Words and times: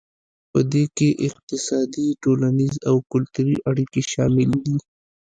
پدې 0.51 0.83
کې 0.97 1.09
اقتصادي 1.27 2.07
ټولنیز 2.23 2.73
او 2.89 2.95
کلتوري 3.11 3.55
اړیکې 3.69 4.01
شاملې 4.11 4.45
دي 4.63 4.77